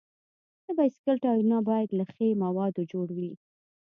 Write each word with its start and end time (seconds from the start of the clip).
د 0.65 0.67
بایسکل 0.77 1.15
ټایرونه 1.23 1.57
باید 1.69 1.89
له 1.99 2.05
ښي 2.11 2.29
موادو 2.43 2.81
جوړ 2.91 3.07
وي. 3.17 3.31